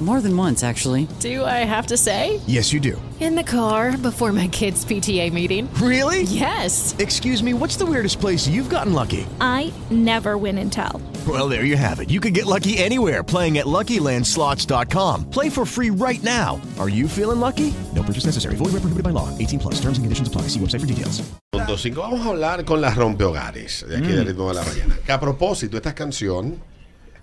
More 0.00 0.20
than 0.20 0.36
once, 0.36 0.64
actually. 0.64 1.06
Do 1.20 1.44
I 1.44 1.64
have 1.64 1.86
to 1.86 1.96
say? 1.96 2.40
Yes, 2.46 2.72
you 2.72 2.80
do. 2.80 3.00
In 3.20 3.36
the 3.36 3.44
car 3.44 3.96
before 3.96 4.32
my 4.32 4.48
kids' 4.48 4.84
PTA 4.84 5.32
meeting. 5.32 5.72
Really? 5.74 6.22
Yes. 6.24 6.94
Excuse 6.98 7.42
me, 7.44 7.54
what's 7.54 7.76
the 7.76 7.86
weirdest 7.86 8.18
place 8.20 8.46
you've 8.48 8.68
gotten 8.68 8.92
lucky? 8.92 9.24
I 9.40 9.72
never 9.90 10.36
win 10.36 10.58
and 10.58 10.70
tell. 10.72 11.00
Well, 11.28 11.48
there 11.48 11.64
you 11.64 11.76
have 11.78 12.00
it. 12.00 12.10
You 12.10 12.20
can 12.20 12.32
get 12.34 12.44
lucky 12.44 12.76
anywhere 12.76 13.22
playing 13.22 13.56
at 13.58 13.66
LuckyLandSlots.com. 13.66 15.30
Play 15.30 15.48
for 15.48 15.64
free 15.64 15.90
right 15.90 16.22
now. 16.24 16.60
Are 16.78 16.88
you 16.90 17.08
feeling 17.08 17.40
lucky? 17.40 17.72
No 17.94 18.02
purchase 18.02 18.26
necessary. 18.26 18.56
Void 18.56 18.72
where 18.74 18.80
prohibited 18.82 19.04
by 19.04 19.10
law. 19.10 19.30
18 19.38 19.58
plus. 19.60 19.74
Terms 19.76 19.96
and 19.96 20.04
conditions 20.04 20.28
apply. 20.28 20.48
See 20.48 20.60
website 20.60 20.80
for 20.80 20.86
details. 20.86 21.22
Punto 21.52 21.76
cinco. 21.76 22.00
Vamos 22.02 22.20
a 22.26 22.30
hablar 22.30 22.64
con 22.64 22.80
las 22.80 22.96
rompehogares 22.96 23.86
de 23.88 23.96
aquí 23.96 24.08
Mm. 24.08 24.16
del 24.16 24.26
ritmo 24.26 24.48
de 24.48 24.54
la 24.54 24.64
mañana. 24.64 24.98
Que 25.06 25.12
a 25.12 25.20
propósito, 25.20 25.76
esta 25.76 25.94
canción 25.94 26.60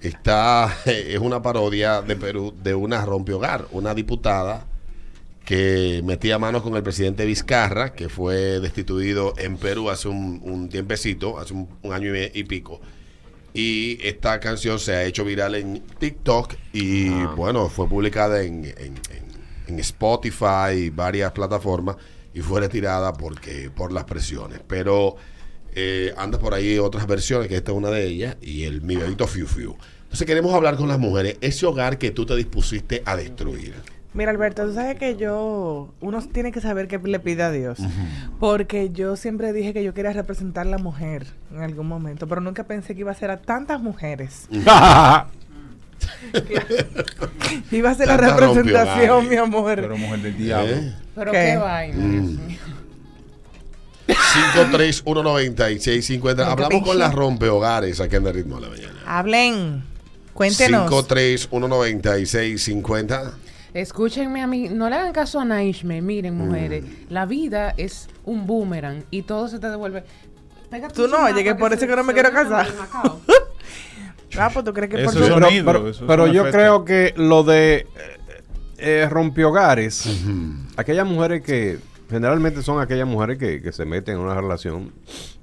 está 0.02 0.76
es 0.86 1.20
una 1.20 1.42
parodia 1.42 2.02
de 2.02 2.16
Perú 2.16 2.54
de 2.62 2.74
una 2.76 3.06
rompehogar, 3.06 3.68
una 3.72 3.94
diputada 3.94 4.68
que 5.46 6.02
metía 6.06 6.38
manos 6.40 6.62
con 6.62 6.76
el 6.76 6.84
presidente 6.84 7.26
Vizcarra, 7.26 7.94
que 7.94 8.10
fue 8.10 8.60
destituido 8.60 9.34
en 9.38 9.58
Perú 9.58 9.90
hace 9.90 10.08
un, 10.08 10.40
un 10.44 10.70
tiempecito, 10.70 11.40
hace 11.40 11.54
un, 11.54 11.68
un 11.82 11.94
año 11.94 12.16
y, 12.16 12.32
y 12.34 12.44
pico. 12.44 12.80
Y 13.54 13.98
esta 14.08 14.40
canción 14.40 14.80
se 14.80 14.94
ha 14.96 15.04
hecho 15.04 15.26
viral 15.26 15.56
en 15.56 15.82
TikTok 16.00 16.54
y 16.72 17.10
bueno, 17.36 17.68
fue 17.70 17.88
publicada 17.90 18.44
en, 18.44 18.66
en- 18.66 18.76
en- 19.10 19.32
en 19.68 19.80
Spotify 19.80 20.74
y 20.76 20.90
varias 20.90 21.32
plataformas 21.32 21.96
y 22.34 22.40
fue 22.42 22.62
retirada 22.62 23.12
porque 23.14 23.70
por 23.74 23.92
las 23.92 24.04
presiones. 24.06 24.62
Pero 24.68 25.16
eh, 25.76 26.14
anda 26.18 26.40
por 26.40 26.54
ahí 26.54 26.78
otras 26.80 27.08
versiones, 27.08 27.48
que 27.48 27.56
esta 27.56 27.72
es 27.72 27.78
una 27.78 27.90
de 27.90 28.06
ellas, 28.06 28.38
y 28.42 28.64
el 28.64 28.82
mi 28.82 28.96
bebito 28.96 29.28
Fiu 29.28 29.48
Fiu. 29.48 29.76
Entonces 30.04 30.28
queremos 30.28 30.54
hablar 30.54 30.76
con 30.76 30.88
las 30.90 31.00
mujeres, 31.00 31.38
ese 31.42 31.66
hogar 31.66 31.98
que 31.98 32.12
tú 32.12 32.26
te 32.26 32.36
dispusiste 32.36 33.02
a 33.06 33.16
destruir. 33.16 33.76
Mira, 34.14 34.32
Alberto, 34.32 34.66
tú 34.66 34.74
sabes 34.74 34.98
que 35.00 35.16
yo, 35.16 35.94
uno 36.02 36.22
tiene 36.34 36.52
que 36.52 36.60
saber 36.60 36.90
qué 36.90 36.98
le 36.98 37.20
pide 37.20 37.44
a 37.44 37.52
Dios. 37.52 37.80
Porque 38.40 38.90
yo 38.92 39.16
siempre 39.16 39.54
dije 39.54 39.74
que 39.74 39.86
yo 39.86 39.94
quería 39.94 40.12
representar 40.12 40.66
la 40.66 40.78
mujer 40.78 41.28
en 41.54 41.62
algún 41.62 41.88
momento, 41.88 42.28
pero 42.28 42.42
nunca 42.42 42.66
pensé 42.66 42.94
que 42.94 43.02
iba 43.02 43.12
a 43.12 43.16
ser 43.16 43.32
a 43.32 43.42
tantas 43.42 43.82
mujeres. 43.82 44.50
iba 47.72 47.90
a 47.90 47.96
ser 47.96 48.08
la 48.08 48.18
representación, 48.18 49.30
mi 49.30 49.38
amor. 49.38 49.76
Pero 49.76 49.98
mujer 49.98 50.20
del 50.20 50.38
diablo. 50.38 50.74
¿Eh? 50.74 50.94
Pero 51.16 51.32
¿Qué? 51.32 51.38
qué, 51.38 51.58
vaina. 51.58 51.98
Mm. 51.98 52.38
5319650. 54.16 56.46
Hablamos 56.46 56.84
con 56.84 56.98
las 57.00 57.14
rompehogares 57.14 58.00
aquí 58.00 58.16
en 58.16 58.28
el 58.28 58.34
ritmo 58.34 58.56
de 58.58 58.62
la 58.62 58.70
mañana. 58.70 59.00
Hablen, 59.06 59.84
cuéntenos. 60.34 60.90
5319650. 60.92 63.34
Escúchenme 63.74 64.42
a 64.42 64.48
mí, 64.48 64.68
no 64.70 64.90
le 64.90 64.96
hagan 64.96 65.14
caso 65.14 65.40
a 65.40 65.46
Naishme. 65.46 66.02
Miren, 66.02 66.36
Mm. 66.38 66.46
mujeres, 66.46 66.84
la 67.10 67.26
vida 67.26 67.74
es 67.78 68.10
un 68.26 68.46
boomerang 68.46 69.04
y 69.12 69.22
todo 69.22 69.48
se 69.48 69.60
te 69.60 69.70
devuelve. 69.70 70.04
Pégate 70.70 70.94
Tú 70.94 71.08
no, 71.08 71.34
que 71.34 71.56
por 71.56 71.72
eso 71.74 71.88
que 71.88 71.96
no 71.96 72.04
me 72.04 72.14
quiero 72.14 72.32
casar. 72.32 72.68
Ah, 74.40 74.50
pues 74.54 74.64
tú 74.64 74.72
crees 74.74 74.90
que 74.90 74.96
por 74.96 75.04
Eso 75.04 75.12
su- 75.12 75.24
es 75.26 75.30
pero, 75.30 75.46
sonido, 75.46 75.66
pero- 75.66 75.90
eso 75.90 76.28
yo 76.28 76.50
creo 76.52 76.86
que 76.86 77.14
lo 77.18 77.44
de 77.44 77.80
eh, 77.80 77.86
eh, 78.78 79.06
rompehogares, 79.10 80.06
aquellas 80.78 81.06
mujeres 81.06 81.42
que 81.44 81.80
generalmente 82.12 82.62
son 82.62 82.80
aquellas 82.80 83.08
mujeres 83.08 83.38
que, 83.40 83.62
que 83.62 83.72
se 83.72 83.86
meten 83.86 84.16
en 84.16 84.22
una 84.22 84.36
relación 84.36 84.92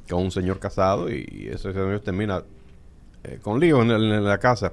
con 0.09 0.23
un 0.23 0.31
señor 0.31 0.61
casado 0.61 1.11
y 1.11 1.49
ese 1.53 1.73
señor 1.73 2.01
termina 2.01 2.43
eh, 3.25 3.39
con 3.43 3.59
lío 3.59 3.83
en, 3.83 3.91
el- 3.91 4.13
en 4.13 4.25
la 4.25 4.39
casa. 4.39 4.73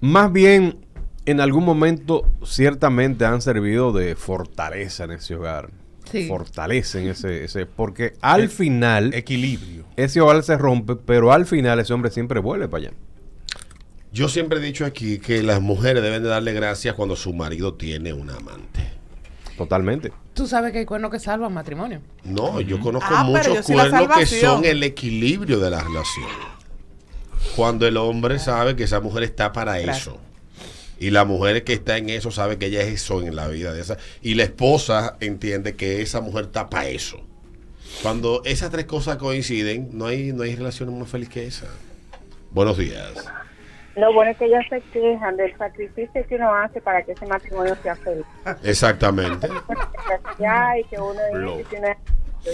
Más 0.00 0.32
bien, 0.32 0.84
en 1.26 1.40
algún 1.40 1.64
momento 1.64 2.26
ciertamente 2.44 3.24
han 3.24 3.42
servido 3.42 3.92
de 3.92 4.16
fortaleza 4.16 5.04
en 5.04 5.12
ese 5.12 5.34
hogar. 5.34 5.70
Sí. 6.10 6.26
Fortalecen 6.26 7.06
ese, 7.08 7.44
ese, 7.44 7.66
porque 7.66 8.14
al 8.20 8.42
El- 8.42 8.48
final 8.48 9.14
Equilibrio. 9.14 9.84
ese 9.96 10.20
hogar 10.20 10.42
se 10.42 10.56
rompe, 10.56 10.96
pero 10.96 11.32
al 11.32 11.46
final 11.46 11.78
ese 11.78 11.92
hombre 11.92 12.10
siempre 12.10 12.40
vuelve 12.40 12.66
para 12.68 12.86
allá. 12.88 12.92
Yo 14.12 14.28
siempre 14.28 14.58
he 14.58 14.62
dicho 14.62 14.84
aquí 14.84 15.20
que 15.20 15.40
las 15.44 15.60
mujeres 15.60 16.02
deben 16.02 16.24
de 16.24 16.30
darle 16.30 16.52
gracias 16.52 16.96
cuando 16.96 17.14
su 17.14 17.32
marido 17.32 17.74
tiene 17.74 18.12
un 18.12 18.28
amante. 18.30 18.90
Totalmente. 19.60 20.10
Tú 20.32 20.46
sabes 20.46 20.72
que 20.72 20.78
hay 20.78 20.86
cuernos 20.86 21.10
que 21.10 21.20
salvan 21.20 21.52
matrimonio. 21.52 22.00
No, 22.24 22.62
yo 22.62 22.80
conozco 22.80 23.10
Ah, 23.14 23.24
muchos 23.24 23.66
sí 23.66 23.74
cuernos 23.74 24.08
que 24.16 24.24
son 24.24 24.64
el 24.64 24.82
equilibrio 24.82 25.60
de 25.60 25.68
la 25.68 25.80
relación. 25.80 26.24
Cuando 27.56 27.86
el 27.86 27.98
hombre 27.98 28.38
sabe 28.38 28.74
que 28.74 28.84
esa 28.84 29.00
mujer 29.00 29.22
está 29.24 29.52
para 29.52 29.78
Gracias. 29.78 30.06
eso. 30.06 30.18
Y 30.98 31.10
la 31.10 31.26
mujer 31.26 31.62
que 31.62 31.74
está 31.74 31.98
en 31.98 32.08
eso 32.08 32.30
sabe 32.30 32.56
que 32.56 32.66
ella 32.66 32.80
es 32.80 32.88
eso 33.02 33.20
en 33.20 33.36
la 33.36 33.48
vida 33.48 33.74
de 33.74 33.82
esa. 33.82 33.98
Y 34.22 34.32
la 34.32 34.44
esposa 34.44 35.18
entiende 35.20 35.76
que 35.76 36.00
esa 36.00 36.22
mujer 36.22 36.44
está 36.46 36.70
para 36.70 36.88
eso. 36.88 37.20
Cuando 38.02 38.40
esas 38.46 38.70
tres 38.70 38.86
cosas 38.86 39.18
coinciden, 39.18 39.90
no 39.92 40.06
hay, 40.06 40.32
no 40.32 40.42
hay 40.42 40.56
relación 40.56 40.98
más 40.98 41.10
feliz 41.10 41.28
que 41.28 41.46
esa. 41.46 41.66
Buenos 42.50 42.78
días. 42.78 43.12
Lo 43.96 44.12
bueno 44.14 44.30
es 44.30 44.36
que 44.38 44.44
ellas 44.46 44.64
se 44.70 44.80
quejan 44.92 45.36
del 45.36 45.56
sacrificio 45.58 46.24
que 46.28 46.36
uno 46.36 46.54
hace 46.54 46.80
para 46.80 47.02
que 47.02 47.12
ese 47.12 47.26
matrimonio 47.26 47.76
sea 47.82 47.96
feliz. 47.96 48.24
Exactamente. 48.62 49.48
Ya, 50.38 50.78
y 50.78 50.84
que 50.84 50.98
uno 50.98 51.20
dice 51.58 51.96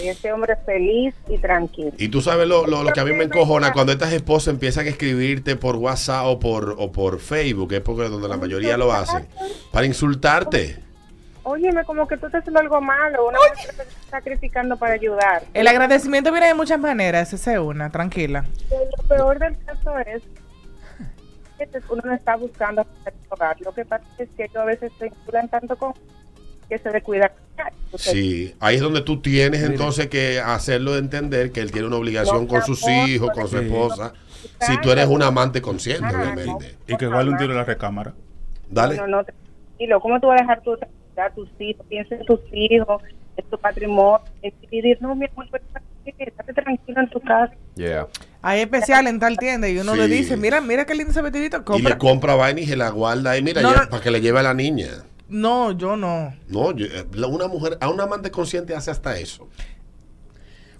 y 0.03 0.07
ese 0.09 0.33
hombre 0.33 0.53
es 0.53 0.59
feliz 0.65 1.15
y 1.29 1.37
tranquilo. 1.37 1.91
Y 1.97 2.09
tú 2.09 2.21
sabes 2.21 2.45
lo, 2.47 2.67
lo- 2.67 2.83
lo 2.83 2.91
que 2.91 2.99
a 2.99 3.05
mí 3.05 3.13
me 3.13 3.23
encojona 3.23 3.71
cuando 3.71 3.93
estas 3.93 4.11
esposas 4.11 4.53
empiezan 4.53 4.85
a 4.85 4.89
escribirte 4.89 5.55
por 5.55 5.77
WhatsApp 5.77 6.25
o 6.25 6.39
por, 6.39 6.75
o 6.77 6.91
por 6.91 7.19
Facebook, 7.19 7.71
es 7.73 7.79
porque 7.79 8.09
donde 8.09 8.27
la 8.27 8.35
mayoría 8.35 8.75
lo 8.77 8.91
hacen, 8.91 9.27
para 9.71 9.85
insultarte. 9.85 10.77
Óyeme, 11.43 11.85
como 11.85 12.05
que 12.05 12.17
tú 12.17 12.25
estás 12.25 12.41
haciendo 12.41 12.59
algo 12.59 12.81
malo, 12.81 13.27
una 13.29 13.37
mujer 13.37 13.73
se 13.73 13.81
está 13.83 13.85
sacrificando 14.09 14.75
para 14.75 14.95
ayudar. 14.95 15.43
El 15.53 15.65
agradecimiento 15.67 16.31
viene 16.33 16.47
de 16.47 16.53
muchas 16.53 16.79
maneras, 16.79 17.31
esa 17.31 17.53
es 17.53 17.59
una, 17.59 17.89
tranquila. 17.89 18.43
Lo 18.69 19.03
peor 19.07 19.39
del 19.39 19.57
caso 19.65 19.97
es 19.99 20.21
que 21.57 21.69
uno 21.89 22.01
no 22.05 22.13
está 22.13 22.35
buscando 22.35 22.81
hacer 22.81 23.13
hogar. 23.29 23.59
Lo 23.61 23.73
que 23.73 23.85
pasa 23.85 24.05
es 24.17 24.29
que 24.35 24.43
ellos 24.43 24.57
a 24.57 24.65
veces 24.65 24.91
se 24.97 25.05
vinculan 25.05 25.49
tanto 25.49 25.75
con 25.75 25.93
que 26.69 26.77
se. 26.77 26.89
Entonces, 26.89 27.31
Sí, 27.95 28.55
ahí 28.59 28.75
es 28.75 28.81
donde 28.81 29.01
tú 29.01 29.21
tienes 29.21 29.63
entonces 29.63 30.07
que 30.07 30.39
hacerlo 30.39 30.97
entender 30.97 31.51
que 31.51 31.61
él 31.61 31.71
tiene 31.71 31.87
una 31.87 31.95
obligación 31.97 32.43
No, 32.43 32.47
con 32.47 32.61
sus 32.61 32.85
amor, 32.85 33.09
hijos, 33.09 33.29
con 33.31 33.47
su 33.47 33.57
Sí. 33.57 33.65
esposa. 33.65 34.13
Si 34.61 34.79
tú 34.81 34.91
eres 34.91 35.07
un 35.07 35.23
amante 35.23 35.61
consciente, 35.61 36.05
Ajá, 36.05 36.21
obviamente. 36.33 36.75
Y 36.87 36.95
que 36.97 37.07
vale 37.07 37.29
un 37.29 37.37
tiro 37.37 37.51
en 37.51 37.57
la 37.57 37.63
recámara. 37.63 38.13
Dale. 38.69 38.97
No, 38.97 39.07
no, 39.07 39.23
tranquilo. 39.23 39.99
¿Cómo 40.01 40.19
tú 40.19 40.27
vas 40.27 40.39
a 40.39 40.43
dejar 40.43 40.61
tu, 40.61 40.73
a 40.73 41.29
tus 41.33 41.49
hijos? 41.59 41.85
Piensa 41.87 42.15
en 42.15 42.25
tus 42.25 42.39
hijos, 42.51 43.01
en 43.37 43.45
tu 43.45 43.57
patrimonio. 43.57 44.21
Y 44.43 44.51
decir, 44.81 44.97
no, 45.01 45.15
mi 45.15 45.25
amor, 45.25 45.47
estate 46.05 46.53
tranquilo 46.53 47.01
en 47.01 47.09
tu 47.09 47.19
casa. 47.21 47.53
Yeah. 47.75 48.07
Hay 48.41 48.61
especial 48.61 49.07
en 49.07 49.19
tal 49.19 49.37
tienda 49.37 49.67
y 49.67 49.77
uno 49.79 49.95
le 49.95 50.07
dice, 50.07 50.37
mira, 50.37 50.61
mira 50.61 50.85
qué 50.85 50.93
lindo 50.95 51.11
ese 51.11 51.21
vestidito, 51.21 51.57
Y 51.57 51.63
compra. 51.63 51.89
le 51.91 51.97
compra 51.97 52.35
vaina 52.35 52.61
y 52.61 52.67
se 52.67 52.77
la 52.77 52.89
guarda 52.89 53.31
ahí, 53.31 53.41
mira, 53.41 53.61
No, 53.61 53.73
ya, 53.73 53.83
no. 53.83 53.89
para 53.89 54.01
que 54.03 54.11
le 54.11 54.21
lleve 54.21 54.39
a 54.39 54.43
la 54.43 54.53
niña. 54.53 54.87
No, 55.27 55.71
yo 55.71 55.97
no. 55.97 56.33
No, 56.47 56.71
yo- 56.71 56.85
eh, 56.85 57.05
una 57.27 57.47
mujer, 57.47 57.77
a 57.81 57.89
un 57.89 57.99
amante 57.99 58.31
consciente 58.31 58.73
hace 58.75 58.91
hasta 58.91 59.17
eso. 59.17 59.49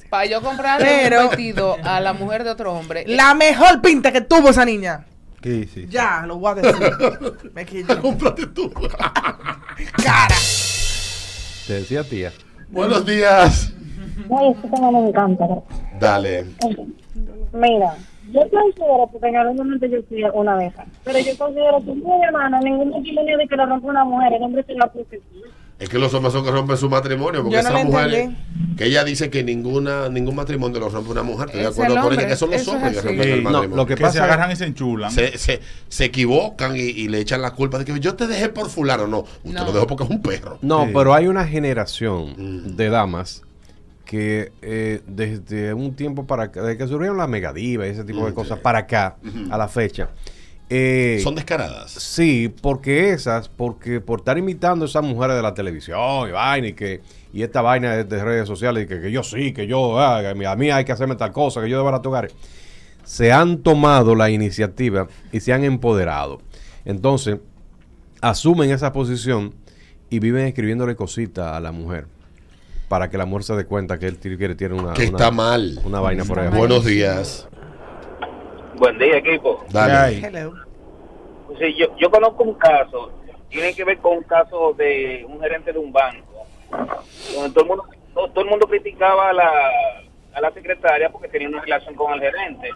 Para 0.10 0.26
yo 0.26 0.42
comprarle 0.42 0.86
Pero- 1.04 1.24
un 1.24 1.28
vestido 1.30 1.76
a 1.84 2.00
la 2.00 2.14
mujer 2.14 2.46
de 2.46 2.52
otro 2.52 2.74
hombre. 2.74 3.04
La 3.08 3.34
mejor 3.34 3.82
pinta 3.82 4.12
que 4.14 4.22
tuvo 4.22 4.50
esa 4.52 4.64
niña. 4.64 5.06
Sí, 5.44 5.70
sí. 5.74 5.86
Ya, 5.90 6.24
lo 6.26 6.38
voy 6.38 6.52
a 6.52 6.56
decir. 6.56 6.94
Me 7.54 7.66
quillo. 7.66 8.02
Cómprate 8.02 8.48
tú. 8.48 8.72
Cara. 10.04 10.36
Te 11.68 11.74
decía 11.74 12.04
tía. 12.04 12.32
Buenos 12.70 13.06
días. 13.06 13.74
No, 14.30 14.52
este 14.52 14.68
tema 14.70 14.92
me 14.92 15.10
encanta. 15.10 15.46
Dale. 16.00 16.46
Mira, 17.58 17.96
yo 18.32 18.42
considero, 18.50 19.10
porque 19.12 19.28
en 19.30 19.36
algún 19.38 19.58
momento 19.58 19.86
yo 19.86 19.98
fui 20.08 20.24
una 20.34 20.56
vez, 20.58 20.74
pero 21.04 21.20
yo 21.20 21.38
considero 21.38 21.80
que 21.84 21.94
mi 21.94 22.24
hermano, 22.26 22.60
ningún 22.62 22.90
matrimonio 22.92 23.38
de 23.38 23.48
que 23.48 23.56
lo 23.56 23.66
rompe 23.66 23.88
una 23.88 24.04
mujer, 24.04 24.34
el 24.34 24.44
hombre 24.44 24.64
se 24.64 24.74
la 24.74 24.88
puso. 24.88 25.06
Es 25.80 25.90
que 25.90 26.00
los 26.00 26.12
hombres 26.16 26.34
son 26.34 26.44
que 26.44 26.50
rompen 26.50 26.76
su 26.76 26.90
matrimonio, 26.90 27.44
porque 27.44 27.58
Yo 27.58 27.62
no 27.62 27.70
esa 27.70 27.78
lo 27.84 27.86
mujer 27.86 28.14
entendí. 28.14 28.76
Que 28.78 28.86
ella 28.86 29.04
dice 29.04 29.30
que 29.30 29.44
ninguna 29.44 30.10
ningún 30.10 30.36
matrimonio 30.36 30.80
lo 30.80 30.90
rompe 30.90 31.12
una 31.12 31.22
mujer. 31.22 31.48
Estoy 31.50 31.62
de 31.62 31.68
acuerdo 31.68 31.96
el 31.96 32.02
con 32.02 32.14
ella, 32.14 32.28
que 32.28 32.36
son 32.36 32.50
los 32.50 32.62
eso 32.62 32.72
es 32.72 32.76
hombres 32.78 32.94
que 33.02 33.08
rompen 33.08 33.20
el 33.30 33.38
Sí, 33.38 33.44
no, 33.44 33.50
matrimonio. 33.52 33.76
lo 33.76 33.86
que 33.86 33.94
Que 33.96 34.02
pasa 34.02 34.14
se 34.14 34.20
agarran 34.22 34.52
y 34.52 34.56
se 34.56 34.66
enchulan. 34.66 35.12
se, 35.12 35.38
se, 35.38 35.60
se 35.88 36.06
equivocan 36.06 36.76
y, 36.76 36.80
y 36.80 37.08
le 37.10 37.20
echan 37.20 37.44
la 37.44 37.52
culpa 37.52 37.78
de 37.78 37.86
que 37.86 38.00
yo 38.00 38.16
te 38.16 38.26
dejé 38.26 38.50
por 38.50 38.70
fulano. 38.72 39.06
No, 39.06 39.20
usted 39.20 39.52
No. 39.54 39.66
lo 39.66 39.72
dejó 39.72 39.86
porque 39.88 40.04
es 40.06 40.10
un 40.10 40.22
perro. 40.24 40.58
No, 40.64 40.86
Sí. 40.86 40.92
pero 40.96 41.14
hay 41.14 41.28
una 41.28 41.46
generación 41.46 42.76
de 42.76 42.90
damas 42.90 43.44
que 44.08 44.52
eh, 44.62 45.02
desde 45.06 45.74
un 45.74 45.96
tiempo 45.96 46.26
para 46.26 46.44
acá, 46.44 46.62
desde 46.64 46.78
que 46.78 46.88
surgieron 46.88 47.18
las 47.18 47.30
megadivas 47.30 47.88
y 47.88 47.92
ese 47.92 48.04
tipo 48.06 48.26
de 48.26 48.32
Mm, 48.32 48.36
cosas 48.36 48.58
sí. 48.58 48.64
para 48.64 48.80
acá, 48.80 49.18
a 49.50 49.58
la 49.58 49.68
fecha. 49.68 50.10
eh, 50.70 51.20
Son 51.24 51.36
descaradas. 51.36 51.92
Sí, 51.92 52.54
porque 52.62 53.12
esas, 53.12 53.48
porque 53.50 54.02
por 54.02 54.20
estar 54.20 54.38
imitando 54.38 54.86
a 54.86 54.88
esas 54.88 55.04
mujeres 55.04 55.36
de 55.36 55.42
la 55.42 55.54
televisión 55.54 56.28
y 56.28 56.32
vaina 56.32 56.68
y 56.70 56.74
que 56.74 57.02
y 57.34 57.44
esta 57.44 57.62
vaina 57.62 57.96
de, 57.98 58.04
de 58.06 58.24
redes 58.24 58.48
sociales 58.48 58.86
y 58.86 58.88
que, 58.88 59.00
que 59.02 59.12
yo 59.12 59.22
sí, 59.24 59.54
que 59.54 59.68
yo, 59.68 60.00
ah, 60.00 60.22
que 60.36 60.46
a 60.48 60.56
mí 60.56 60.70
hay 60.72 60.84
que 60.86 60.92
hacerme 60.94 61.16
tal 61.16 61.32
cosa, 61.32 61.62
que 61.62 61.70
yo 61.70 61.78
debo 61.78 62.02
tocar, 62.02 62.30
se 63.04 63.32
han 63.32 63.60
tomado 63.62 64.16
la 64.16 64.30
iniciativa 64.30 65.08
y 65.32 65.40
se 65.42 65.54
han 65.54 65.64
empoderado. 65.64 66.42
Entonces, 66.86 67.38
asumen 68.22 68.72
esa 68.72 68.92
posición 68.94 69.54
y 70.10 70.20
viven 70.20 70.48
escribiéndole 70.48 70.96
cositas 70.96 71.54
a 71.54 71.60
la 71.60 71.72
mujer 71.72 72.08
para 72.88 73.10
que 73.10 73.18
la 73.18 73.26
mujer 73.26 73.44
se 73.44 73.56
dé 73.56 73.66
cuenta 73.66 74.00
que 74.00 74.08
él 74.08 74.18
tiene, 74.20 74.56
tiene 74.56 74.76
una, 74.76 74.94
Que 74.94 75.04
una- 75.08 75.18
está 75.18 75.32
mal. 75.32 75.80
una 75.84 76.00
vaina 76.00 76.24
por 76.24 76.40
ahí. 76.40 76.50
Buenos 76.50 76.86
días. 76.86 77.48
Buen 78.76 78.98
día, 78.98 79.18
equipo. 79.18 79.66
Dale. 79.72 80.20
Hello. 80.26 80.54
Sí, 81.60 81.74
yo, 81.78 81.88
yo 81.98 82.10
conozco 82.12 82.44
un 82.44 82.54
caso, 82.56 83.12
tiene 83.50 83.74
que 83.74 83.84
ver 83.84 83.98
con 84.00 84.18
un 84.18 84.24
caso 84.24 84.74
de 84.78 85.26
un 85.28 85.40
gerente 85.40 85.74
de 85.74 85.80
un 85.80 85.92
banco, 85.92 86.46
donde 87.34 87.50
todo 87.52 87.62
el 87.64 87.68
mundo, 87.70 87.86
todo, 88.14 88.28
todo 88.30 88.44
el 88.44 88.50
mundo 88.52 88.68
criticaba 88.68 89.30
a 89.30 89.34
la, 89.34 89.52
a 90.34 90.42
la 90.42 90.52
secretaria 90.52 91.10
porque 91.10 91.28
tenía 91.30 91.48
una 91.48 91.62
relación 91.62 91.96
con 91.96 92.14
el 92.14 92.20
gerente. 92.20 92.70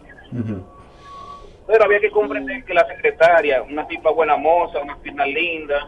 Pero 1.67 1.83
había 1.85 1.99
que 1.99 2.09
comprender 2.11 2.63
que 2.65 2.73
la 2.73 2.85
secretaria, 2.87 3.61
una 3.61 3.87
tipa 3.87 4.09
buena 4.11 4.35
moza, 4.35 4.79
una 4.79 4.97
pierna 4.97 5.25
linda, 5.25 5.87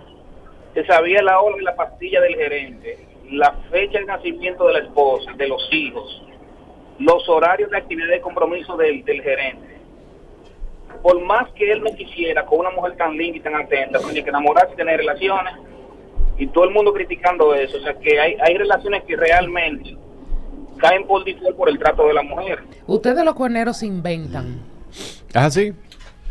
se 0.73 0.85
sabía 0.85 1.21
la 1.23 1.39
hora 1.41 1.57
y 1.59 1.63
la 1.63 1.75
pastilla 1.75 2.21
del 2.21 2.35
gerente, 2.35 2.99
la 3.31 3.51
fecha 3.71 3.99
de 3.99 4.05
nacimiento 4.05 4.67
de 4.67 4.73
la 4.73 4.79
esposa, 4.79 5.31
de 5.33 5.47
los 5.47 5.61
hijos, 5.71 6.21
los 6.99 7.27
horarios 7.29 7.71
de 7.71 7.77
actividad 7.77 8.09
de 8.09 8.21
compromiso 8.21 8.77
del, 8.77 9.03
del 9.03 9.21
gerente. 9.21 9.73
Por 11.01 11.19
más 11.21 11.51
que 11.53 11.71
él 11.71 11.83
no 11.83 11.93
quisiera 11.95 12.45
con 12.45 12.59
una 12.59 12.71
mujer 12.71 12.95
tan 12.95 13.17
linda 13.17 13.37
y 13.37 13.41
tan 13.41 13.55
atenta, 13.55 13.99
tenía 13.99 14.23
que 14.23 14.29
enamorarse 14.29 14.73
y 14.73 14.77
tener 14.77 14.97
relaciones, 14.97 15.55
y 16.37 16.47
todo 16.47 16.65
el 16.65 16.71
mundo 16.71 16.93
criticando 16.93 17.53
eso. 17.53 17.77
O 17.77 17.81
sea, 17.81 17.93
que 17.95 18.19
hay, 18.19 18.35
hay 18.41 18.57
relaciones 18.57 19.03
que 19.03 19.15
realmente 19.15 19.95
caen 20.77 21.05
por 21.05 21.23
default 21.23 21.55
por 21.55 21.69
el 21.69 21.79
trato 21.79 22.07
de 22.07 22.13
la 22.13 22.23
mujer. 22.23 22.63
Ustedes 22.87 23.23
los 23.23 23.35
cuerneros 23.35 23.77
se 23.77 23.85
inventan. 23.85 24.61
¿Es 25.29 25.35
así? 25.35 25.73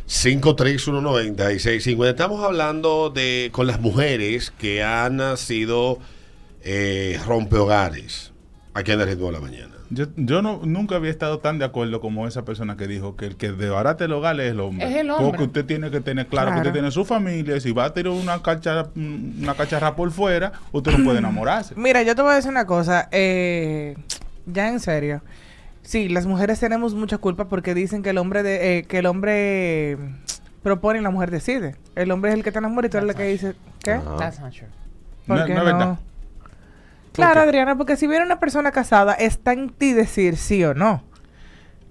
5319650. 0.07 2.11
Estamos 2.11 2.45
hablando 2.45 3.11
de 3.11 3.51
con 3.53 3.67
las 3.67 3.81
mujeres 3.81 4.51
que 4.51 4.83
han 4.83 5.37
sido 5.37 5.99
eh, 6.65 7.19
rompehogares 7.27 8.33
aquí 8.75 8.93
en 8.93 9.01
el 9.01 9.07
ritmo 9.09 9.27
de 9.27 9.33
la 9.33 9.41
mañana. 9.41 9.69
Yo, 9.91 10.07
yo 10.17 10.41
no, 10.41 10.61
nunca 10.65 10.97
había 10.97 11.11
estado 11.11 11.39
tan 11.41 11.59
de 11.59 11.67
acuerdo 11.67 12.01
como 12.01 12.27
esa 12.27 12.47
persona 12.47 12.79
que 12.79 12.87
dijo 12.87 13.15
que 13.15 13.27
el 13.27 13.37
que 13.37 13.53
desbarate 13.53 14.05
el 14.05 14.13
hogar 14.15 14.41
es 14.41 14.53
el 14.53 14.61
hombre. 14.61 14.89
Es 14.89 14.97
el 14.97 15.11
hombre. 15.11 15.27
Porque 15.27 15.43
usted 15.45 15.67
tiene 15.67 15.91
que 15.91 16.01
tener 16.01 16.27
claro, 16.29 16.51
que 16.53 16.57
usted 16.59 16.73
tiene 16.73 16.91
su 16.91 17.05
familia. 17.05 17.57
y 17.57 17.61
Si 17.61 17.73
va 17.73 17.85
a 17.85 17.93
tirar 17.93 18.13
una 18.15 18.41
cacharra, 18.41 18.89
una 18.97 19.53
cacharra 19.55 19.95
por 19.95 20.11
fuera, 20.11 20.53
usted 20.73 20.93
no 20.97 21.05
puede 21.05 21.19
enamorarse. 21.19 21.75
Mira, 21.77 22.03
yo 22.03 22.15
te 22.15 22.23
voy 22.23 22.33
a 22.33 22.37
decir 22.37 22.51
una 22.51 22.65
cosa. 22.67 23.09
eh, 23.13 23.97
ya 24.47 24.69
en 24.69 24.81
serio. 24.81 25.21
Sí, 25.83 26.09
las 26.09 26.25
mujeres 26.27 26.59
tenemos 26.59 26.95
mucha 26.95 27.19
culpa 27.19 27.49
porque 27.49 27.75
dicen 27.75 28.03
que 28.03 28.11
el 28.11 28.19
hombre 28.19 28.43
de, 28.43 28.79
eh, 28.79 28.83
que 28.85 29.01
el 29.01 29.07
hombre 29.07 29.99
propone 30.63 31.01
y 31.01 31.03
la 31.03 31.11
mujer 31.11 31.31
decide. 31.31 31.77
El 31.97 32.11
hombre 32.13 32.31
es 32.31 32.37
el 32.39 32.45
que 32.45 32.51
te 32.53 32.59
enamora 32.61 32.87
y 32.87 32.91
tú 32.91 32.97
eres 32.97 33.11
el 33.11 33.17
que 33.17 33.25
dice, 33.25 33.55
¿qué? 33.85 34.01
That's 34.19 34.41
not 34.41 34.53
true. 34.55 34.69
¿Por 35.27 35.39
No- 35.39 35.45
qué 35.45 35.53
no 35.55 35.59
es 35.59 35.65
verdad. 35.67 35.99
Claro? 37.13 37.41
Adriana, 37.41 37.77
porque 37.77 37.97
si 37.97 38.07
viene 38.07 38.25
una 38.25 38.41
persona 38.41 38.71
casada, 38.73 39.13
está 39.15 39.53
en 39.53 39.71
ti 39.71 39.93
decir 39.93 40.37
sí 40.37 40.65
o 40.65 40.75
no. 40.75 41.03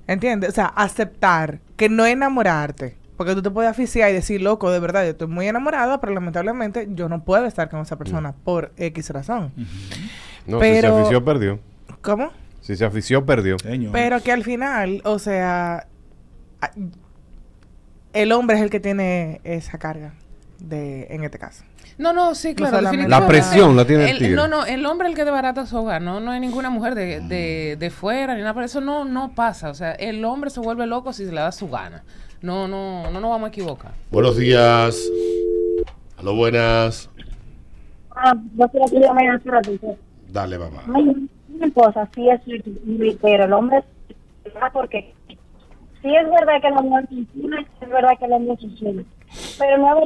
¿Entiendes? 0.08 0.50
O 0.50 0.54
sea, 0.54 0.66
aceptar 0.66 1.60
que 1.78 1.90
no 1.90 2.06
enamorarte. 2.06 2.98
Porque 3.18 3.36
tú 3.36 3.44
te 3.44 3.52
puedes 3.52 3.70
aficiar 3.70 4.10
y 4.10 4.14
decir, 4.14 4.42
loco, 4.42 4.72
de 4.72 4.80
verdad, 4.80 5.04
yo 5.04 5.12
estoy 5.12 5.28
muy 5.28 5.48
enamorada, 5.48 6.02
pero 6.02 6.14
lamentablemente 6.14 6.88
yo 6.92 7.08
no 7.08 7.24
puedo 7.24 7.46
estar 7.46 7.70
con 7.70 7.82
esa 7.82 7.96
persona 7.98 8.34
por 8.34 8.72
X 8.78 9.12
razón. 9.12 9.54
No, 10.48 10.58
Pero- 10.58 10.88
si 10.90 10.94
se 10.96 11.00
afició, 11.02 11.24
perdió. 11.24 11.60
¿Cómo? 12.02 12.32
Si 12.62 12.76
se 12.76 12.84
afició, 12.84 13.24
perdió. 13.26 13.60
Señor. 13.60 13.92
Pero 13.92 14.22
que 14.24 14.32
al 14.32 14.44
final, 14.44 15.02
o 15.06 15.20
sea, 15.20 15.86
el 18.14 18.32
hombre 18.32 18.58
es 18.58 18.64
el 18.64 18.70
que 18.70 18.80
tiene 18.80 19.40
esa 19.44 19.78
carga 19.78 20.14
de, 20.62 21.08
en 21.10 21.24
este 21.24 21.38
caso. 21.40 21.64
No, 21.98 22.14
no, 22.14 22.34
sí, 22.36 22.56
claro. 22.56 22.78
solamente- 22.78 23.10
La 23.10 23.20
definitivamente. 23.20 23.50
presión 23.52 23.76
la 23.76 23.86
tiene 23.86 24.10
el 24.12 24.18
tigre. 24.18 24.36
No, 24.36 24.48
no, 24.48 24.66
el 24.66 24.86
hombre 24.86 25.08
es 25.08 25.12
el 25.12 25.16
que 25.18 25.26
desbarata 25.26 25.66
su 25.66 25.78
hogar, 25.78 26.02
no, 26.02 26.20
no 26.20 26.32
hay 26.32 26.40
ninguna 26.40 26.70
mujer 26.70 26.96
de, 26.96 27.20
de, 27.22 27.76
de 27.78 27.90
fuera 27.90 28.34
ni 28.36 28.42
nada, 28.42 28.54
pero 28.54 28.66
eso 28.66 28.80
no, 28.82 29.04
no 29.06 29.34
pasa. 29.36 29.70
O 29.70 29.74
sea, 29.74 29.92
el 29.94 30.24
hombre 30.26 30.50
se 30.50 30.60
vuelve 30.60 30.88
loco 30.88 31.12
si 31.14 31.26
se 31.26 31.32
le 31.32 31.42
da 31.42 31.52
su 31.52 31.70
gana. 31.70 32.04
No, 32.42 32.68
no, 32.68 33.04
no 33.12 33.20
nos 33.20 33.30
vamos 33.30 33.48
a 33.48 33.50
equivocar. 33.50 33.92
Buenos 34.10 34.38
días. 34.38 34.98
Aló, 36.18 36.36
buenas. 36.36 37.10
Ah, 38.16 38.34
yo 38.58 38.68
quiero 38.70 38.86
que 38.88 39.02
yo 39.02 39.14
me 39.14 39.28
haga. 39.30 39.42
Dale. 40.32 40.58
Ay, 40.96 41.30
Una 41.54 41.72
cosa, 41.72 42.10
sí 42.16 42.30
es 42.30 42.42
pero 43.22 43.46
el 43.46 43.54
hombre, 43.54 43.84
porque 44.74 45.14
sí 46.02 46.16
es 46.16 46.30
verdad 46.30 46.62
que 46.62 46.70
la 46.70 46.82
mujer 46.82 47.08
funciona, 47.08 47.62
es 47.82 47.90
verdad 47.90 48.10
que 48.18 48.26
el 48.26 48.34
hombre 48.34 48.58
funciona, 48.58 49.04
pero 49.58 49.78
no 49.78 49.98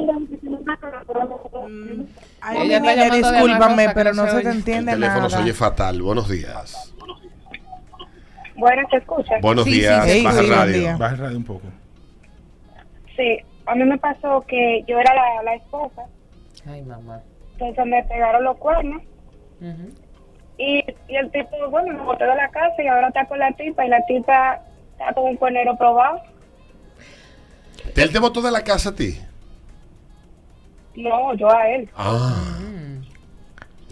Ella 2.52 2.76
está 2.78 3.16
discúlpame, 3.16 3.88
pero 3.94 4.14
no 4.14 4.24
no 4.24 4.30
se 4.30 4.36
se 4.36 4.42
te 4.42 4.48
oye. 4.48 4.50
El 4.50 4.56
entiende 4.58 4.92
teléfono 4.92 5.18
nada. 5.22 5.30
se 5.30 5.42
oye 5.42 5.52
fatal. 5.52 6.02
Buenos 6.02 6.28
días. 6.28 6.92
Bueno, 8.56 8.82
¿te 8.90 8.96
escuchas? 8.98 9.40
Buenos 9.42 9.64
Sí, 9.64 9.72
días. 9.72 10.04
sí, 10.10 10.24
Baja 10.24 10.38
sí, 10.38 10.44
el 10.44 10.46
buen 10.50 10.58
radio. 10.60 10.78
día. 10.80 10.96
Baja 10.96 11.12
el 11.14 11.18
radio 11.20 11.36
un 11.36 11.44
poco. 11.44 11.62
Sí, 13.16 13.38
a 13.66 13.74
mí 13.74 13.84
me 13.84 13.98
pasó 13.98 14.42
que 14.46 14.84
yo 14.86 14.98
era 14.98 15.14
la, 15.14 15.42
la 15.42 15.54
esposa, 15.54 16.02
Ay, 16.68 16.82
mamá. 16.82 17.20
entonces 17.52 17.86
me 17.86 18.02
pegaron 18.04 18.44
los 18.44 18.56
cuernos 18.58 19.02
y, 20.58 20.84
y 21.08 21.16
el 21.16 21.30
tipo, 21.32 21.56
bueno, 21.70 21.92
me 21.94 22.02
botó 22.02 22.24
de 22.24 22.34
la 22.34 22.48
casa 22.50 22.82
y 22.82 22.86
ahora 22.86 23.08
está 23.08 23.24
con 23.26 23.38
la 23.38 23.50
tipa 23.52 23.84
y 23.84 23.88
la 23.88 24.04
tipa 24.06 24.60
está 24.92 25.12
con 25.14 25.24
un 25.24 25.36
cuernero 25.36 25.76
probado. 25.76 26.20
¿Él 27.94 28.12
te 28.12 28.18
botó 28.18 28.42
de 28.42 28.50
la 28.50 28.62
casa 28.62 28.90
a 28.90 28.94
ti? 28.94 29.18
No, 30.96 31.34
yo 31.34 31.50
a 31.50 31.68
él. 31.68 31.88
Ah. 31.96 32.34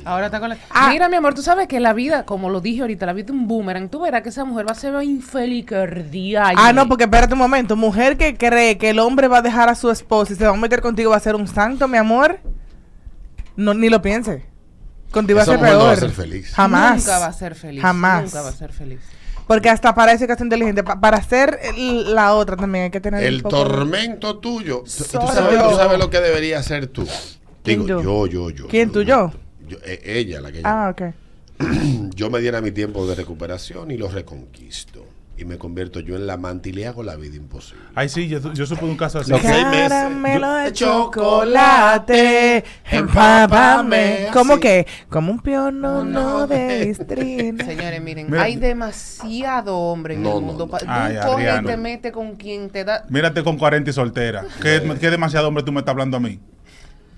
Ahora 0.05 0.27
está 0.27 0.39
con 0.39 0.51
la... 0.51 0.59
Ah. 0.71 0.91
Mira, 0.91 1.09
mi 1.09 1.17
amor, 1.17 1.35
tú 1.35 1.43
sabes 1.43 1.67
que 1.67 1.81
la 1.81 1.95
vida, 1.95 2.25
como 2.27 2.51
lo 2.51 2.61
dije 2.61 2.83
ahorita, 2.83 3.07
la 3.07 3.15
vida 3.15 3.27
es 3.27 3.31
un 3.31 3.49
boomerang. 3.49 3.89
Tú 3.89 4.01
verás 4.01 4.23
que 4.23 4.29
esa 4.29 4.45
mujer 4.45 4.67
va 4.69 4.73
a 4.73 4.75
ser 4.75 5.03
infeliz 5.03 5.65
que. 5.65 6.37
Ah, 6.39 6.73
no, 6.73 6.87
porque 6.89 7.05
espérate 7.05 7.33
un 7.33 7.39
momento. 7.39 7.75
Mujer 7.77 8.17
que 8.19 8.37
cree 8.37 8.77
que 8.77 8.91
el 8.91 8.99
hombre 8.99 9.29
va 9.29 9.39
a 9.39 9.43
dejar 9.43 9.69
a 9.69 9.75
su 9.75 9.91
esposa 9.91 10.33
y 10.35 10.37
se 10.37 10.47
va 10.47 10.53
a 10.53 10.57
meter 10.57 10.83
contigo 10.83 11.11
va 11.11 11.17
a 11.17 11.21
ser 11.21 11.35
un 11.35 11.49
santo, 11.49 11.89
mi 11.89 11.97
amor. 11.97 12.39
No, 13.57 13.73
ni 13.73 13.89
lo 13.89 14.03
piense. 14.03 14.47
Contigo 15.11 15.39
va 15.39 15.43
a 15.45 15.47
ser 15.47 15.59
mujer 15.59 15.73
no 15.73 15.79
peor. 15.79 15.89
va 15.89 15.93
a 15.93 15.97
ser 15.97 16.11
feliz. 16.11 16.53
Jamás. 16.55 16.97
Nunca 16.97 17.19
va 17.19 17.27
a 17.27 17.33
ser 17.33 17.55
feliz. 17.55 17.83
Jamás. 17.83 18.25
Nunca 18.25 18.43
va 18.43 18.49
a 18.49 18.53
ser 18.53 18.73
feliz. 18.73 19.01
Porque 19.47 19.69
hasta 19.69 19.95
parece 19.95 20.27
que 20.27 20.33
es 20.33 20.41
inteligente. 20.41 20.83
Pa- 20.83 21.01
para 21.01 21.23
ser 21.23 21.59
el- 21.63 22.15
la 22.15 22.35
otra 22.35 22.57
también 22.57 22.85
hay 22.85 22.91
que 22.91 23.01
tener 23.01 23.23
El 23.23 23.37
un 23.37 23.43
poco 23.43 23.57
de- 23.59 23.65
tormento 23.65 24.39
tuyo. 24.39 24.81
Tú, 24.85 24.89
sabes, 24.91 25.59
tú 25.71 25.77
sabes 25.77 25.99
lo 25.99 26.09
que 26.11 26.21
debería 26.21 26.59
hacer 26.59 26.87
tú. 26.87 27.07
¿Quién 27.63 27.85
Digo, 27.87 28.03
yo, 28.03 28.27
yo, 28.27 28.51
yo. 28.51 28.69
¿Quién 28.69 28.91
tú, 28.93 29.03
yo? 29.03 29.33
yo- 29.69 29.79
eh, 29.85 30.01
ella, 30.05 30.41
la 30.41 30.51
que 30.53 30.63
yo. 30.63 30.69
Ah, 30.69 30.91
ok. 30.91 31.15
yo 32.15 32.31
me 32.31 32.41
diera 32.41 32.61
mi 32.61 32.71
tiempo 32.73 33.07
de 33.07 33.15
recuperación 33.15 33.91
y 33.91 33.97
lo 33.97 34.09
reconquisto. 34.09 35.05
Y 35.37 35.45
me 35.45 35.59
convierto 35.59 35.99
yo 35.99 36.15
en 36.15 36.29
la 36.29 36.35
amante 36.35 36.69
y 36.69 36.73
le 36.73 36.87
hago 36.87 37.03
la 37.03 37.17
vida 37.17 37.35
imposible. 37.35 37.83
Ay, 37.97 38.09
sí, 38.09 38.29
yo, 38.29 38.53
yo 38.53 38.67
supe 38.67 38.85
de 38.85 38.91
un 38.93 38.97
caso 38.97 39.19
así. 39.19 39.33
Lo 39.33 39.41
que- 39.41 39.49
seis 39.49 39.67
meses. 39.67 39.89
Caramelo 39.89 40.53
de 40.55 40.73
chocolate, 40.73 42.65
empápame. 42.91 44.29
¿Cómo 44.33 44.61
que? 44.61 44.87
Como 45.09 45.33
un 45.33 45.41
pionono 45.41 46.05
no 46.05 46.47
de 46.47 46.85
listrina. 46.87 47.65
Señores, 47.67 48.01
miren, 48.01 48.31
Mira- 48.31 48.45
hay 48.45 48.55
demasiado 48.57 49.77
hombre 49.77 50.15
en 50.15 50.23
No, 50.23 50.31
el 50.31 50.35
no, 50.37 50.41
mundo. 50.43 50.67
no. 50.67 50.71
Pa- 50.71 50.79
Tú 50.79 50.87
Ay, 50.89 51.17
coges 51.25 51.61
y 51.63 51.65
te 51.67 51.77
metes 51.77 52.13
con 52.13 52.37
quien 52.37 52.71
te 52.71 52.85
da... 52.85 53.05
Mírate 53.09 53.43
con 53.43 53.57
40 53.59 53.91
y 53.91 53.93
soltera. 53.93 54.45
¿Qué, 54.63 54.97
qué 55.01 55.11
demasiado 55.11 55.49
hombre 55.49 55.65
tú 55.65 55.73
me 55.73 55.81
estás 55.81 55.93
hablando 55.93 56.17
a 56.17 56.21
mí? 56.21 56.39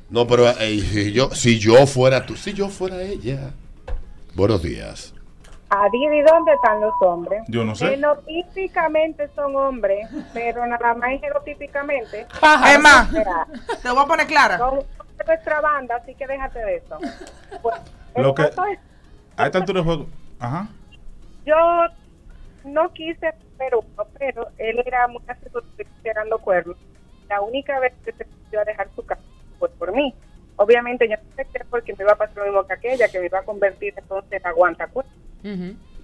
No, 0.09 0.27
pero 0.27 0.49
eh, 0.59 0.81
si, 0.81 1.13
yo, 1.13 1.31
si 1.35 1.59
yo 1.59 1.87
fuera 1.87 2.25
tú, 2.25 2.35
si 2.37 2.55
yo 2.55 2.69
fuera 2.71 3.03
ella. 3.03 3.51
Buenos 4.35 4.63
días. 4.63 5.13
¿Y 5.93 6.23
dónde 6.23 6.53
están 6.55 6.81
los 6.81 6.95
hombres? 7.01 7.43
Yo 7.49 7.65
no 7.65 7.75
sé. 7.75 7.89
Genotípicamente 7.89 9.29
son 9.35 9.57
hombres, 9.57 10.09
pero 10.33 10.65
nada 10.67 10.95
más 10.95 11.11
genotípicamente. 11.21 12.27
Emma, 12.73 13.09
Mira, 13.13 13.47
te 13.83 13.91
voy 13.91 14.03
a 14.03 14.07
poner 14.07 14.27
clara. 14.27 14.59
son 14.59 14.81
nuestra 15.27 15.61
banda, 15.61 15.97
así 15.97 16.15
que 16.15 16.27
déjate 16.27 16.59
de 16.61 16.77
eso. 16.77 16.99
Pues, 17.63 17.75
Lo 18.17 18.35
que- 18.35 18.43
es- 18.43 18.57
A 19.37 19.47
esta 19.47 19.59
altura 19.59 19.83
juego, 19.83 20.07
Ajá. 20.39 20.69
Yo 21.45 21.55
no 22.65 22.93
quise, 22.93 23.33
pero, 23.59 23.81
pero 24.19 24.49
él 24.59 24.83
era 24.85 25.07
muy 25.09 25.23
asesor 25.29 25.65
tirando 26.03 26.39
cuernos. 26.39 26.77
La 27.29 27.41
única 27.41 27.79
vez 27.81 27.93
que 28.05 28.13
se 28.13 28.27
dio 28.51 28.61
a 28.61 28.65
dejar 28.65 28.89
su 28.95 29.05
casa 29.05 29.23
fue 29.59 29.69
por 29.71 29.93
mí. 29.93 30.15
Obviamente 30.57 31.09
yo 31.09 31.17
no 31.17 31.23
acepté 31.33 31.65
porque 31.71 31.95
me 31.95 32.05
iba 32.05 32.13
a 32.13 32.17
pasar 32.17 32.37
lo 32.39 32.45
mismo 32.45 32.67
que 32.67 32.73
aquella, 32.75 33.09
que 33.09 33.21
me 33.21 33.27
iba 33.27 33.39
a 33.39 33.43
convertir 33.45 33.95
entonces 33.97 34.33
en 34.33 34.47
aguanta 34.47 34.87
cuernos. 34.89 35.15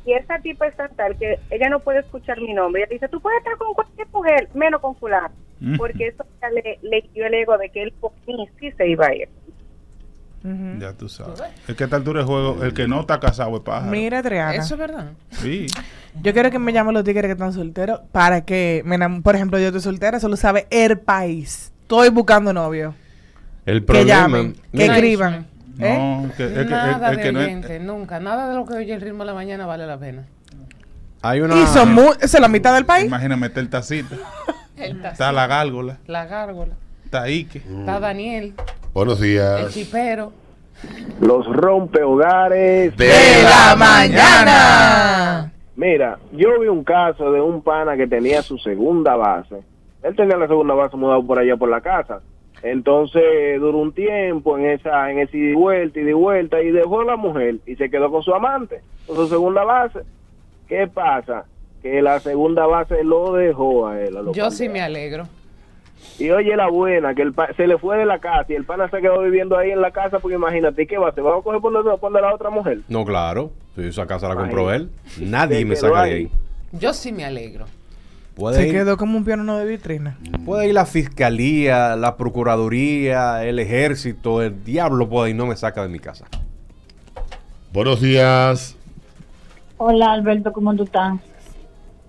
Y 0.04 0.12
esa 0.14 0.38
tipa 0.40 0.66
es 0.66 0.76
tan 0.76 0.90
tal 0.96 1.16
que 1.16 1.38
ella 1.50 1.68
no 1.68 1.78
puede 1.80 2.00
escuchar 2.00 2.40
mi 2.40 2.52
nombre. 2.54 2.82
Ella 2.82 2.90
dice, 2.92 3.08
tú 3.08 3.20
puedes 3.20 3.38
estar 3.38 3.56
con 3.56 3.72
cualquier 3.74 4.08
mujer, 4.12 4.48
menos 4.54 4.80
con 4.80 4.96
fulano. 4.96 5.30
Porque 5.78 6.08
eso 6.08 6.24
ya 6.40 6.50
le, 6.50 6.78
le 6.82 7.08
dio 7.14 7.24
el 7.26 7.34
ego 7.34 7.56
de 7.56 7.68
que 7.70 7.84
él 7.84 7.92
por 8.00 8.10
mí 8.26 8.48
sí 8.58 8.72
se 8.72 8.88
iba 8.88 9.06
a 9.06 9.14
ir. 9.14 9.28
Ya 10.80 10.92
tú 10.92 11.08
sabes. 11.08 11.40
Es 11.68 11.76
que 11.76 11.84
a 11.84 11.86
esta 11.86 11.96
altura 11.96 12.20
de 12.20 12.26
juego, 12.26 12.64
el 12.64 12.74
que 12.74 12.88
no 12.88 13.02
está 13.02 13.20
casado 13.20 13.54
es 13.56 13.62
pájaro. 13.62 13.92
Mira, 13.92 14.20
Triana. 14.24 14.54
Eso 14.56 14.74
es 14.74 14.80
verdad. 14.80 15.12
Sí. 15.30 15.68
Yo 16.20 16.32
quiero 16.32 16.50
que 16.50 16.58
me 16.58 16.72
llamen 16.72 16.94
los 16.94 17.04
tigres 17.04 17.26
que 17.26 17.32
están 17.32 17.52
solteros 17.52 18.00
para 18.10 18.44
que, 18.44 18.82
me 18.84 18.98
por 19.20 19.36
ejemplo, 19.36 19.58
yo 19.60 19.66
estoy 19.66 19.80
soltera, 19.82 20.18
solo 20.18 20.36
sabe 20.36 20.66
el 20.70 20.98
país. 20.98 21.72
Estoy 21.82 22.08
buscando 22.08 22.52
novio. 22.52 22.92
El 23.64 23.80
Que 23.80 23.86
problema. 23.86 24.08
llamen, 24.08 24.56
que 24.74 24.84
escriban. 24.86 25.46
¿Eh? 25.78 25.98
No, 26.22 26.30
que, 26.36 26.44
es 26.46 26.52
que, 26.52 26.64
Nada 26.64 27.06
es, 27.12 27.12
es 27.12 27.16
de 27.18 27.22
que 27.68 27.78
no 27.80 27.94
nunca. 27.94 28.20
Nada 28.20 28.48
de 28.48 28.54
lo 28.56 28.64
que 28.66 28.74
oye 28.74 28.92
el 28.94 29.00
ritmo 29.00 29.20
de 29.20 29.26
la 29.26 29.34
mañana 29.34 29.66
vale 29.66 29.86
la 29.86 29.98
pena. 29.98 30.24
Hay 31.22 31.40
una. 31.40 31.54
Y 31.56 31.66
son 31.66 31.94
mu- 31.94 32.12
esa 32.20 32.36
es 32.38 32.40
la 32.40 32.48
mitad 32.48 32.74
del 32.74 32.84
país. 32.84 33.06
Imagina 33.06 33.36
meter 33.36 33.68
tacita. 33.68 34.16
El 34.76 34.96
Está 34.96 35.10
tacito, 35.10 35.32
la 35.32 35.46
gárgola. 35.46 35.98
la 36.06 36.24
gárgola. 36.26 36.72
Está 37.04 37.22
Ike. 37.24 37.58
Está 37.58 38.00
Daniel, 38.00 38.54
Buenos 38.94 39.20
el 39.20 39.24
días. 39.28 39.72
chipero. 39.72 40.32
Los 41.20 41.46
rompehogares 41.46 42.96
De 42.96 43.42
la 43.44 43.76
mañana. 43.76 45.52
Mira, 45.76 46.18
yo 46.32 46.58
vi 46.60 46.68
un 46.68 46.82
caso 46.84 47.30
de 47.32 47.40
un 47.40 47.62
pana 47.62 47.96
que 47.96 48.06
tenía 48.06 48.42
su 48.42 48.58
segunda 48.58 49.14
base. 49.16 49.62
Él 50.02 50.16
tenía 50.16 50.36
la 50.36 50.48
segunda 50.48 50.74
base 50.74 50.96
mudado 50.96 51.24
por 51.24 51.38
allá 51.38 51.56
por 51.56 51.68
la 51.68 51.80
casa. 51.80 52.20
Entonces 52.62 53.60
duró 53.60 53.78
un 53.78 53.92
tiempo 53.92 54.56
en 54.56 54.66
esa, 54.66 55.10
en 55.10 55.18
ese 55.18 55.36
y 55.36 55.52
vuelta, 55.54 55.98
y 56.00 56.12
vuelta, 56.12 56.62
y 56.62 56.70
dejó 56.70 57.00
a 57.00 57.04
la 57.04 57.16
mujer 57.16 57.56
y 57.66 57.74
se 57.76 57.90
quedó 57.90 58.10
con 58.10 58.22
su 58.22 58.32
amante, 58.34 58.80
con 59.06 59.16
su 59.16 59.26
segunda 59.28 59.64
base. 59.64 60.00
¿Qué 60.68 60.86
pasa? 60.86 61.44
Que 61.82 62.00
la 62.00 62.20
segunda 62.20 62.66
base 62.66 63.02
lo 63.02 63.32
dejó 63.34 63.88
a 63.88 64.00
él. 64.00 64.16
a 64.16 64.32
Yo 64.32 64.50
sí 64.50 64.68
me 64.68 64.80
alegro. 64.80 65.26
Y 66.18 66.30
oye 66.30 66.54
la 66.56 66.68
buena, 66.68 67.14
que 67.14 67.22
el 67.22 67.32
pa- 67.32 67.52
se 67.54 67.66
le 67.66 67.78
fue 67.78 67.98
de 67.98 68.04
la 68.04 68.18
casa 68.18 68.46
y 68.52 68.54
el 68.54 68.64
pana 68.64 68.88
se 68.90 69.00
quedó 69.00 69.20
viviendo 69.22 69.56
ahí 69.56 69.70
en 69.70 69.80
la 69.80 69.90
casa 69.90 70.18
porque 70.20 70.36
imagínate, 70.36 70.86
¿qué 70.86 70.98
va? 70.98 71.12
¿Se 71.12 71.20
va 71.20 71.36
a 71.36 71.42
coger 71.42 71.60
por 71.60 71.72
donde, 71.72 71.90
por 71.92 72.00
donde 72.12 72.20
la 72.20 72.34
otra 72.34 72.50
mujer? 72.50 72.78
No, 72.88 73.04
claro. 73.04 73.50
Si 73.74 73.86
esa 73.86 74.06
casa 74.06 74.28
la 74.28 74.34
Ay. 74.34 74.40
compró 74.40 74.72
él. 74.72 74.90
Nadie 75.20 75.64
me 75.64 75.74
saca 75.76 76.02
de 76.04 76.10
ahí. 76.10 76.12
ahí. 76.12 76.30
Yo 76.72 76.92
sí 76.92 77.12
me 77.12 77.24
alegro. 77.24 77.66
Puede 78.34 78.56
Se 78.56 78.68
ir, 78.68 78.72
quedó 78.72 78.96
como 78.96 79.18
un 79.18 79.24
piano 79.24 79.56
de 79.58 79.66
vitrina. 79.66 80.16
puede 80.44 80.68
ir 80.68 80.74
la 80.74 80.86
fiscalía, 80.86 81.96
la 81.96 82.16
procuraduría, 82.16 83.44
el 83.44 83.58
ejército, 83.58 84.40
el 84.42 84.64
diablo 84.64 85.08
puede 85.08 85.30
ir, 85.30 85.36
no 85.36 85.46
me 85.46 85.56
saca 85.56 85.82
de 85.82 85.88
mi 85.88 85.98
casa. 85.98 86.26
Buenos 87.72 88.00
días. 88.00 88.76
Hola 89.76 90.12
Alberto, 90.12 90.52
¿cómo 90.52 90.74
tú 90.74 90.84
estás? 90.84 91.18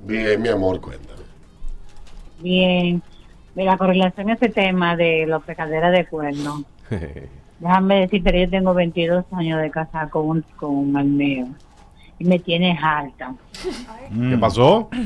Bien, 0.06 0.42
mi 0.42 0.48
amor, 0.50 0.80
cuéntame. 0.80 1.24
Bien. 2.42 3.02
Mira, 3.56 3.78
con 3.78 3.88
relación 3.88 4.30
a 4.30 4.34
ese 4.34 4.50
tema 4.50 4.96
de 4.96 5.26
los 5.28 5.44
pecaderas 5.44 5.92
de 5.92 6.06
cuernos, 6.06 6.64
déjame 7.60 8.02
decirte 8.02 8.32
que 8.32 8.42
yo 8.42 8.50
tengo 8.50 8.74
22 8.74 9.26
años 9.34 9.62
de 9.62 9.72
casar 9.72 10.10
con 10.10 10.28
un, 10.28 10.46
con 10.58 10.76
un 10.76 10.98
almeo 10.98 11.48
y 12.20 12.26
me 12.26 12.40
tienes 12.40 12.78
alta. 12.82 13.36
¿Qué 14.30 14.38
pasó? 14.38 14.90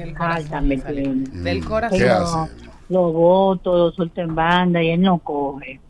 Del 0.00 0.14
Alta 0.18 0.60
me 0.60 0.78
tiene. 0.78 1.24
Del 1.42 1.64
corazón. 1.64 1.98
¿Qué 1.98 2.04
Pero 2.04 2.16
hace? 2.16 2.52
Lo 2.88 3.12
voto, 3.12 3.76
lo 3.76 3.90
suelto 3.92 4.20
en 4.20 4.34
banda 4.34 4.82
y 4.82 4.90
él 4.90 5.00
no 5.00 5.18
coge. 5.18 5.80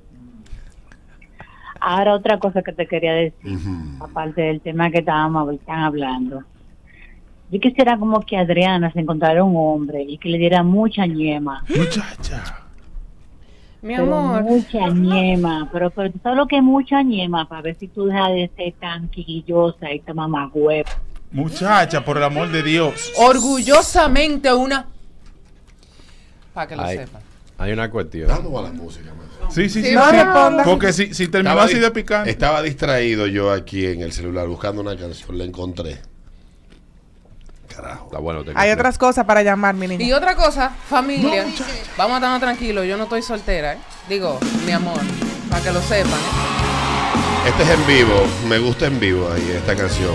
Ahora 1.81 2.15
otra 2.15 2.39
cosa 2.39 2.61
que 2.63 2.73
te 2.73 2.87
quería 2.87 3.15
decir, 3.15 3.59
aparte 4.01 4.43
del 4.43 4.61
tema 4.61 4.91
que 4.91 4.99
estábamos 4.99 5.55
están 5.55 5.79
hablando. 5.81 6.43
Yo 7.51 7.59
quisiera 7.59 7.97
como 7.97 8.21
que 8.21 8.37
Adriana 8.37 8.93
se 8.93 9.01
encontrara 9.01 9.43
un 9.43 9.55
hombre 9.57 10.03
y 10.03 10.19
que 10.19 10.29
le 10.29 10.39
diera 10.39 10.63
mucha 10.63 11.07
ñema. 11.07 11.65
Muchacha. 11.69 12.61
Mi 13.83 13.97
Pero 13.97 14.15
amor. 14.15 14.43
Mucha 14.43 14.89
ñema. 14.89 15.69
Pero, 15.73 15.91
pero 15.91 16.13
tú 16.13 16.19
sabes 16.23 16.37
lo 16.37 16.47
que 16.47 16.59
es 16.59 16.63
mucha 16.63 17.03
ñema 17.03 17.49
para 17.49 17.63
ver 17.63 17.77
si 17.77 17.89
tú 17.89 18.05
dejas 18.05 18.29
de 18.29 18.51
ser 18.55 18.75
tan 18.75 19.09
quillosa 19.09 19.91
y 19.91 20.01
tan 20.01 20.17
mamagüey. 20.17 20.85
Muchacha, 21.33 22.05
por 22.05 22.17
el 22.17 22.25
amor 22.25 22.51
de 22.51 22.63
Dios. 22.63 23.13
Orgullosamente 23.17 24.53
una. 24.53 24.87
Para 26.53 26.67
que 26.67 26.77
lo 26.77 26.83
Ay. 26.83 26.99
sepan. 26.99 27.23
Hay 27.59 27.73
una 27.73 27.91
cuestión. 27.91 28.29
Vamos 28.29 28.59
a 28.59 28.63
la 28.69 28.73
música, 28.73 29.13
man. 29.15 29.51
Sí, 29.51 29.69
sí, 29.69 29.83
sí. 29.83 29.95
No 29.95 30.09
sí. 30.11 30.17
responda. 30.17 30.65
Porque 30.65 30.93
si, 30.93 31.13
si 31.15 31.29
terminó 31.29 31.51
Estaba 31.51 31.65
así 31.65 31.79
de 31.79 31.91
picante. 31.91 32.31
Estaba 32.31 32.63
distraído 32.63 33.27
yo 33.27 33.53
aquí 33.53 33.87
en 33.87 34.01
el 34.01 34.13
celular 34.13 34.47
buscando 34.49 34.81
una 34.81 34.97
canción. 34.97 35.37
La 35.37 35.45
encontré. 35.45 36.01
Carajo. 37.69 38.07
Está 38.07 38.19
bueno. 38.19 38.45
te 38.45 38.53
Hay 38.55 38.71
otras 38.71 38.99
cosas 38.99 39.25
para 39.25 39.43
llamar, 39.43 39.75
mi 39.75 39.87
niña. 39.87 40.05
Y 40.05 40.13
otra 40.13 40.35
cosa, 40.35 40.71
familia. 40.89 41.47
Vamos 41.97 42.15
a 42.15 42.17
estarnos 42.17 42.41
tranquilos. 42.41 42.87
Yo 42.87 42.97
no 42.97 43.05
estoy 43.05 43.23
soltera, 43.23 43.75
¿eh? 43.75 43.79
Digo, 44.09 44.39
mi 44.65 44.73
amor. 44.73 45.01
Para 45.49 45.63
que 45.63 45.71
lo 45.71 45.83
sepan, 45.83 46.13
¿eh? 46.13 47.49
Este 47.49 47.63
es 47.63 47.69
en 47.71 47.87
vivo. 47.87 48.27
Me 48.49 48.59
gusta 48.59 48.87
en 48.87 48.99
vivo 48.99 49.31
ahí 49.33 49.51
esta 49.57 49.77
canción. 49.77 50.15